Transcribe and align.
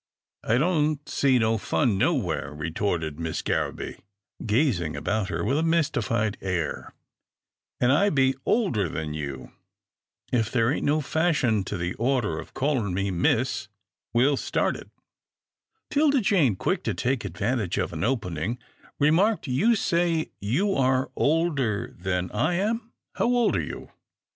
""I 0.43 0.57
don't 0.57 1.07
see 1.07 1.37
no 1.37 1.59
fun 1.59 1.95
nowhere," 1.99 2.51
retorted 2.55 3.19
Miss 3.19 3.43
Garraby, 3.43 3.97
gazing 4.43 4.95
about 4.95 5.29
her 5.29 5.43
with 5.45 5.59
a 5.59 5.61
mystified 5.61 6.39
air," 6.41 6.95
an' 7.79 7.91
I 7.91 8.09
be 8.09 8.33
older 8.43 8.89
than 8.89 9.13
you. 9.13 9.51
If 10.33 10.49
there 10.51 10.71
ain't 10.71 10.87
no 10.87 11.01
fashion 11.01 11.63
to 11.65 11.77
the 11.77 11.93
order 11.99 12.39
of 12.39 12.55
callin' 12.55 12.95
me 12.95 13.11
Miss, 13.11 13.67
we'll 14.11 14.37
start 14.37 14.75
it." 14.75 14.89
'Tilda 15.91 16.21
Jane, 16.21 16.55
quick 16.55 16.81
to 16.85 16.95
take 16.95 17.23
advantage 17.23 17.77
of 17.77 17.93
an 17.93 18.03
opening, 18.03 18.57
remarked," 18.99 19.45
You 19.61 19.75
say 19.75 20.31
you 20.39 20.73
are 20.73 21.11
older 21.15 21.93
than 21.95 22.31
I 22.31 22.55
am. 22.55 22.91
How 23.17 23.25
old 23.25 23.55
are 23.55 23.61
you 23.61 23.91